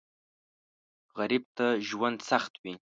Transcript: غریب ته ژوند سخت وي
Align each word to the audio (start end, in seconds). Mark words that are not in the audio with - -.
غریب 1.17 1.43
ته 1.57 1.65
ژوند 1.87 2.17
سخت 2.29 2.53
وي 2.63 2.73